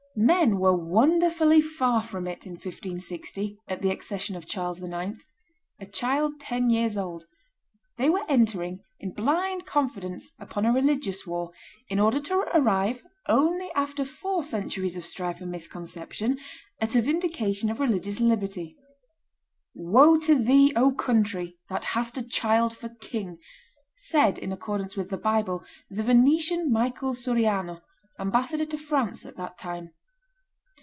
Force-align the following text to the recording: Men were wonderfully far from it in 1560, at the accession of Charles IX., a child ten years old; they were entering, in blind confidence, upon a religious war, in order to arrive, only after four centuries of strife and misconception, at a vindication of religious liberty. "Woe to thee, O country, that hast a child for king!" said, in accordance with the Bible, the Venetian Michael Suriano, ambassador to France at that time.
Men 0.13 0.59
were 0.59 0.75
wonderfully 0.75 1.61
far 1.61 2.03
from 2.03 2.27
it 2.27 2.45
in 2.45 2.51
1560, 2.51 3.57
at 3.69 3.81
the 3.81 3.91
accession 3.91 4.35
of 4.35 4.45
Charles 4.45 4.81
IX., 4.83 5.23
a 5.79 5.85
child 5.85 6.33
ten 6.37 6.69
years 6.69 6.97
old; 6.97 7.23
they 7.97 8.09
were 8.09 8.25
entering, 8.27 8.83
in 8.99 9.13
blind 9.13 9.65
confidence, 9.65 10.33
upon 10.37 10.65
a 10.65 10.73
religious 10.73 11.25
war, 11.25 11.51
in 11.87 11.97
order 11.97 12.19
to 12.19 12.39
arrive, 12.53 13.03
only 13.29 13.71
after 13.71 14.03
four 14.03 14.43
centuries 14.43 14.97
of 14.97 15.05
strife 15.05 15.39
and 15.39 15.49
misconception, 15.49 16.37
at 16.81 16.93
a 16.93 17.01
vindication 17.01 17.71
of 17.71 17.79
religious 17.79 18.19
liberty. 18.19 18.75
"Woe 19.73 20.19
to 20.19 20.35
thee, 20.35 20.73
O 20.75 20.91
country, 20.91 21.55
that 21.69 21.85
hast 21.95 22.17
a 22.17 22.21
child 22.27 22.75
for 22.75 22.89
king!" 22.89 23.37
said, 23.95 24.37
in 24.37 24.51
accordance 24.51 24.97
with 24.97 25.09
the 25.09 25.17
Bible, 25.17 25.63
the 25.89 26.03
Venetian 26.03 26.69
Michael 26.69 27.13
Suriano, 27.13 27.79
ambassador 28.19 28.65
to 28.65 28.77
France 28.77 29.25
at 29.25 29.37
that 29.37 29.57
time. 29.57 29.91